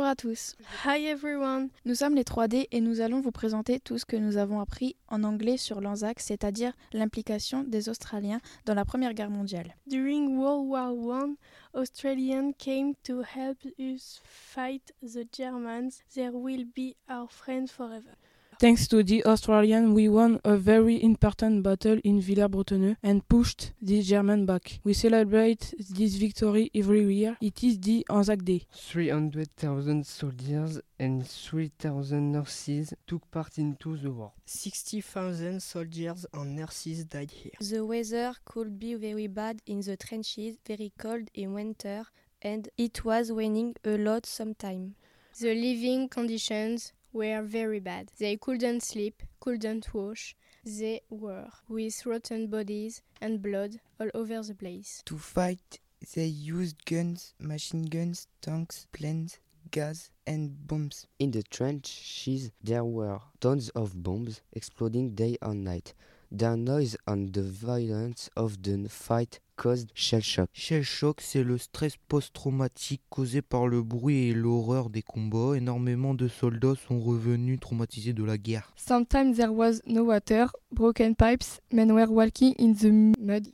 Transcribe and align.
à 0.00 0.16
tous. 0.16 0.56
Hi 0.86 1.04
everyone. 1.04 1.68
Nous 1.84 1.94
sommes 1.94 2.14
les 2.14 2.22
3D 2.22 2.66
et 2.70 2.80
nous 2.80 3.02
allons 3.02 3.20
vous 3.20 3.30
présenter 3.30 3.78
tout 3.78 3.98
ce 3.98 4.06
que 4.06 4.16
nous 4.16 4.38
avons 4.38 4.58
appris 4.58 4.96
en 5.08 5.22
anglais 5.22 5.58
sur 5.58 5.82
l'Anzac, 5.82 6.18
c'est-à-dire 6.18 6.72
l'implication 6.92 7.62
des 7.62 7.90
Australiens 7.90 8.40
dans 8.64 8.74
la 8.74 8.86
Première 8.86 9.12
Guerre 9.12 9.30
mondiale. 9.30 9.76
During 9.86 10.38
World 10.38 10.66
War 10.68 10.96
One, 10.96 11.36
Australians 11.74 12.54
came 12.58 12.94
to 13.04 13.20
help 13.20 13.58
us 13.78 14.22
fight 14.24 14.92
the 15.02 15.26
Germans. 15.30 16.02
They 16.14 16.30
will 16.30 16.64
be 16.74 16.96
our 17.10 17.28
friends 17.28 17.70
forever. 17.70 18.16
Thanks 18.62 18.86
to 18.86 19.02
the 19.02 19.24
Australians, 19.24 19.92
we 19.92 20.08
won 20.08 20.38
a 20.44 20.56
very 20.56 21.02
important 21.02 21.64
battle 21.64 21.98
in 22.04 22.20
Villers-Bretonneux 22.20 22.94
and 23.02 23.26
pushed 23.28 23.72
the 23.82 24.00
German 24.02 24.46
back. 24.46 24.78
We 24.84 24.92
celebrate 24.94 25.74
this 25.90 26.14
victory 26.14 26.70
every 26.72 27.12
year. 27.12 27.36
It 27.40 27.64
is 27.64 27.80
the 27.80 28.06
Anzac 28.08 28.44
Day. 28.44 28.64
300,000 28.72 30.06
soldiers 30.06 30.80
and 30.96 31.26
3,000 31.26 32.30
nurses 32.30 32.94
took 33.04 33.28
part 33.32 33.58
into 33.58 33.96
the 33.96 34.12
war. 34.12 34.30
60,000 34.46 35.60
soldiers 35.60 36.24
and 36.32 36.54
nurses 36.54 37.04
died 37.06 37.32
here. 37.32 37.54
The 37.60 37.84
weather 37.84 38.32
could 38.44 38.78
be 38.78 38.94
very 38.94 39.26
bad 39.26 39.60
in 39.66 39.80
the 39.80 39.96
trenches, 39.96 40.58
very 40.64 40.92
cold 40.96 41.30
in 41.34 41.52
winter, 41.52 42.04
and 42.40 42.68
it 42.78 43.04
was 43.04 43.32
raining 43.32 43.74
a 43.84 43.98
lot 43.98 44.24
sometimes. 44.24 44.94
The 45.40 45.52
living 45.52 46.08
conditions 46.08 46.92
were 47.12 47.42
very 47.42 47.80
bad. 47.80 48.10
They 48.18 48.36
couldn't 48.36 48.82
sleep, 48.82 49.22
couldn't 49.40 49.92
wash. 49.94 50.34
They 50.64 51.02
were 51.10 51.48
with 51.68 52.06
rotten 52.06 52.46
bodies 52.46 53.02
and 53.20 53.42
blood 53.42 53.80
all 54.00 54.10
over 54.14 54.42
the 54.42 54.54
place. 54.54 55.02
To 55.06 55.18
fight, 55.18 55.80
they 56.14 56.26
used 56.26 56.84
guns, 56.84 57.34
machine 57.38 57.84
guns, 57.84 58.28
tanks, 58.40 58.86
planes, 58.92 59.38
gas, 59.70 60.10
and 60.26 60.66
bombs. 60.66 61.06
In 61.18 61.30
the 61.32 61.42
trenches, 61.42 62.52
there 62.62 62.84
were 62.84 63.20
tons 63.40 63.68
of 63.70 64.02
bombs 64.02 64.40
exploding 64.52 65.14
day 65.14 65.36
and 65.42 65.64
night. 65.64 65.94
The 66.34 66.56
noise 66.56 66.96
and 67.06 67.30
the 67.30 67.42
violence 67.42 68.30
of 68.36 68.62
the 68.62 68.88
fight 68.88 69.42
caused 69.56 69.90
shell 69.94 70.22
shock. 70.22 70.48
Shell 70.54 70.82
shock, 70.82 71.20
c'est 71.20 71.44
le 71.44 71.58
stress 71.58 71.92
post-traumatique 72.08 73.02
causé 73.10 73.42
par 73.42 73.66
le 73.66 73.82
bruit 73.82 74.30
et 74.30 74.32
l'horreur 74.32 74.88
des 74.88 75.02
combats. 75.02 75.54
Énormément 75.54 76.14
de 76.14 76.28
soldats 76.28 76.74
sont 76.88 76.98
revenus 76.98 77.60
traumatisés 77.60 78.14
de 78.14 78.24
la 78.24 78.38
guerre. 78.38 78.72
Sometimes 78.76 79.34
there 79.36 79.52
was 79.52 79.82
no 79.84 80.04
water, 80.04 80.46
broken 80.70 81.14
pipes, 81.14 81.60
men 81.70 81.92
were 81.92 82.08
walking 82.08 82.54
in 82.58 82.72
the 82.72 83.12
mud. 83.20 83.48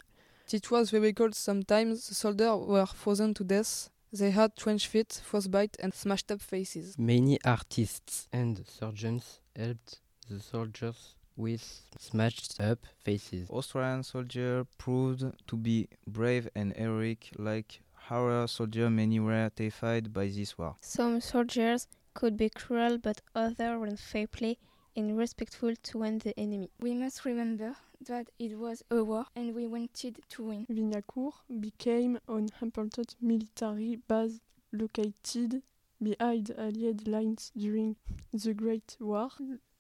It 0.52 0.70
was 0.70 0.92
very 0.92 1.12
cold 1.12 1.34
sometimes. 1.34 2.06
The 2.08 2.14
soldiers 2.14 2.64
were 2.64 2.86
frozen 2.86 3.34
to 3.34 3.42
death. 3.42 3.90
They 4.12 4.30
had 4.30 4.54
trench 4.54 4.86
feet, 4.86 5.20
frostbite, 5.24 5.76
and 5.80 5.92
smashed 5.92 6.30
up 6.30 6.40
faces. 6.40 6.94
Many 6.96 7.40
artists 7.44 8.28
and 8.32 8.64
surgeons 8.68 9.40
helped 9.56 10.00
the 10.30 10.38
soldiers 10.38 11.17
with 11.38 11.82
smashed 11.98 12.60
up 12.60 12.80
faces. 13.04 13.48
Australian 13.48 14.02
soldiers 14.02 14.66
proved 14.76 15.24
to 15.46 15.56
be 15.56 15.88
brave 16.06 16.48
and 16.54 16.76
heroic, 16.76 17.30
like 17.38 17.80
our 18.10 18.46
soldiers. 18.48 18.90
Many 18.90 19.20
were 19.20 19.50
terrified 19.54 20.12
by 20.12 20.26
this 20.26 20.58
war. 20.58 20.74
Some 20.80 21.20
soldiers 21.20 21.86
could 22.12 22.36
be 22.36 22.50
cruel, 22.50 22.98
but 22.98 23.22
others 23.34 23.78
were 23.78 23.96
fair 23.96 24.26
play 24.26 24.58
and 24.96 25.16
respectful 25.16 25.74
to 25.76 25.98
the 25.98 26.34
enemy. 26.36 26.70
We 26.80 26.94
must 26.94 27.24
remember 27.24 27.76
that 28.06 28.30
it 28.38 28.58
was 28.58 28.82
a 28.90 29.04
war 29.04 29.26
and 29.36 29.54
we 29.54 29.66
wanted 29.66 30.18
to 30.30 30.42
win. 30.42 30.66
Vignacourt 30.68 31.34
became 31.60 32.18
an 32.28 32.48
important 32.60 33.14
military 33.20 33.96
base 34.08 34.40
located 34.72 35.62
behind 36.02 36.50
Allied 36.56 37.06
lines 37.06 37.52
during 37.56 37.96
the 38.32 38.54
Great 38.54 38.96
War. 39.00 39.30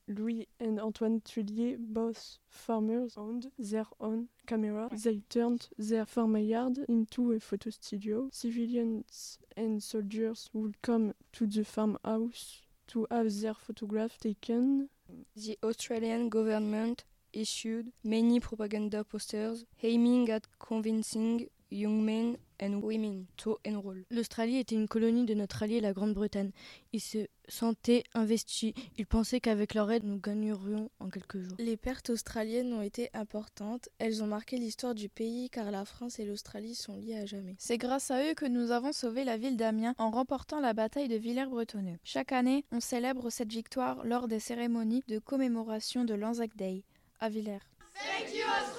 Louis 0.08 0.48
and 0.58 0.80
Antoine 0.80 1.20
Tullier, 1.20 1.76
both 1.78 2.38
farmers, 2.48 3.14
owned 3.16 3.50
their 3.58 3.86
own 4.00 4.28
camera. 4.46 4.88
They 4.90 5.20
turned 5.28 5.68
their 5.78 6.06
farmyard 6.06 6.78
into 6.88 7.32
a 7.32 7.40
photo 7.40 7.70
studio. 7.70 8.28
Civilians 8.32 9.38
and 9.56 9.82
soldiers 9.82 10.48
would 10.52 10.80
come 10.82 11.14
to 11.32 11.46
the 11.46 11.64
farmhouse 11.64 12.62
to 12.88 13.06
have 13.10 13.32
their 13.40 13.54
photographs 13.54 14.16
taken. 14.18 14.88
The 15.36 15.58
Australian 15.62 16.28
government 16.28 17.04
issued 17.32 17.92
many 18.02 18.40
propaganda 18.40 19.04
posters 19.04 19.64
aiming 19.82 20.30
at 20.30 20.46
convincing 20.58 21.48
young 21.70 22.02
men 22.02 22.36
and 22.60 22.80
women 22.82 23.26
to 23.36 23.58
enroll. 23.64 24.04
L'Australie 24.10 24.58
était 24.58 24.74
une 24.74 24.88
colonie 24.88 25.24
de 25.24 25.34
notre 25.34 25.62
allié 25.62 25.80
la 25.80 25.92
Grande-Bretagne. 25.92 26.50
Ils 26.92 27.00
se 27.00 27.26
sentaient 27.48 28.02
investis. 28.14 28.74
Ils 28.96 29.06
pensaient 29.06 29.40
qu'avec 29.40 29.74
leur 29.74 29.90
aide, 29.90 30.04
nous 30.04 30.18
gagnerions 30.18 30.90
en 30.98 31.08
quelques 31.08 31.40
jours. 31.40 31.56
Les 31.58 31.76
pertes 31.76 32.10
australiennes 32.10 32.72
ont 32.72 32.82
été 32.82 33.10
importantes. 33.14 33.88
Elles 33.98 34.22
ont 34.22 34.26
marqué 34.26 34.56
l'histoire 34.58 34.94
du 34.94 35.08
pays 35.08 35.50
car 35.50 35.70
la 35.70 35.84
France 35.84 36.18
et 36.18 36.24
l'Australie 36.24 36.74
sont 36.74 36.96
liées 36.96 37.16
à 37.16 37.26
jamais. 37.26 37.54
C'est 37.58 37.78
grâce 37.78 38.10
à 38.10 38.28
eux 38.28 38.34
que 38.34 38.46
nous 38.46 38.70
avons 38.70 38.92
sauvé 38.92 39.24
la 39.24 39.36
ville 39.36 39.56
d'Amiens 39.56 39.94
en 39.98 40.10
remportant 40.10 40.60
la 40.60 40.74
bataille 40.74 41.08
de 41.08 41.16
Villers-Bretonneux. 41.16 41.98
Chaque 42.04 42.32
année, 42.32 42.64
on 42.72 42.80
célèbre 42.80 43.30
cette 43.30 43.52
victoire 43.52 44.04
lors 44.04 44.28
des 44.28 44.40
cérémonies 44.40 45.02
de 45.08 45.18
commémoration 45.18 46.04
de 46.04 46.14
l'Anzac 46.14 46.56
Day 46.56 46.84
à 47.20 47.28
Villers. 47.28 47.58
Thank 47.94 48.34
you, 48.34 48.44
Australia! 48.44 48.78